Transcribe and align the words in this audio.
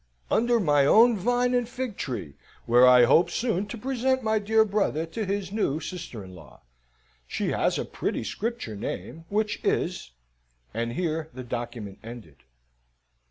"...Under 0.31 0.59
my 0.59 0.83
own 0.83 1.15
vine 1.15 1.53
and 1.53 1.69
fig 1.69 1.95
tree; 1.95 2.33
where 2.65 2.87
I 2.87 3.03
hope 3.05 3.29
soon 3.29 3.67
to 3.67 3.77
present 3.77 4.23
my 4.23 4.39
dear 4.39 4.65
brother 4.65 5.05
to 5.05 5.25
his 5.27 5.51
new 5.51 5.79
sister 5.79 6.23
in 6.23 6.33
law. 6.33 6.61
She 7.27 7.49
has 7.49 7.77
a 7.77 7.85
pretty 7.85 8.23
Scripture 8.23 8.75
name, 8.75 9.25
which 9.29 9.63
is..." 9.63 10.09
and 10.73 10.93
here 10.93 11.29
the 11.35 11.43
document 11.43 11.99
ended. 12.01 12.37